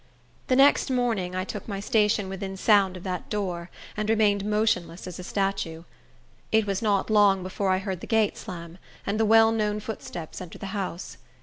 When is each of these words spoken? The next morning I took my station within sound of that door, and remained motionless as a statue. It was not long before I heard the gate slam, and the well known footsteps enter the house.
The 0.47 0.55
next 0.55 0.89
morning 0.89 1.35
I 1.35 1.43
took 1.43 1.67
my 1.67 1.79
station 1.79 2.27
within 2.27 2.57
sound 2.57 2.97
of 2.97 3.03
that 3.03 3.29
door, 3.29 3.69
and 3.95 4.09
remained 4.09 4.43
motionless 4.43 5.05
as 5.05 5.19
a 5.19 5.23
statue. 5.23 5.83
It 6.51 6.65
was 6.65 6.81
not 6.81 7.11
long 7.11 7.43
before 7.43 7.69
I 7.69 7.77
heard 7.77 8.01
the 8.01 8.07
gate 8.07 8.35
slam, 8.35 8.79
and 9.05 9.19
the 9.19 9.25
well 9.25 9.51
known 9.51 9.79
footsteps 9.79 10.41
enter 10.41 10.57
the 10.57 10.65
house. 10.73 11.17